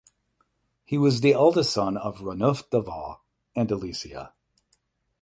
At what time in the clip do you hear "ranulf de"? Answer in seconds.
2.21-2.81